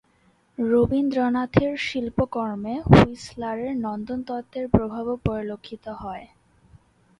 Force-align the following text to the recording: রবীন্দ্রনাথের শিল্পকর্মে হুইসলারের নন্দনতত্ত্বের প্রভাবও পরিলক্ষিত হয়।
রবীন্দ্রনাথের 0.57 1.73
শিল্পকর্মে 1.87 2.73
হুইসলারের 2.87 3.73
নন্দনতত্ত্বের 3.85 4.65
প্রভাবও 4.69 5.15
পরিলক্ষিত 5.25 5.85
হয়। 6.01 6.25